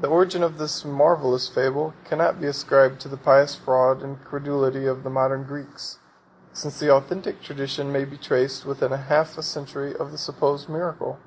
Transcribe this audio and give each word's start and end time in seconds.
The 0.00 0.08
origin 0.08 0.42
of 0.42 0.56
this 0.56 0.82
marvellous 0.82 1.46
fable 1.46 1.92
cannot 2.06 2.40
be 2.40 2.46
ascribed 2.46 3.02
to 3.02 3.08
the 3.10 3.18
pious 3.18 3.54
fraud 3.54 4.02
and 4.02 4.24
credulity 4.24 4.86
of 4.86 5.02
the 5.04 5.10
modern 5.10 5.44
Greeks, 5.44 5.98
since 6.54 6.80
the 6.80 6.90
authentic 6.90 7.42
tradition 7.42 7.92
may 7.92 8.06
be 8.06 8.16
traced 8.16 8.64
within 8.64 8.92
half 8.92 9.36
a 9.36 9.42
century 9.42 9.94
of 9.94 10.10
the 10.10 10.16
supposed 10.16 10.70
miracle. 10.70 11.18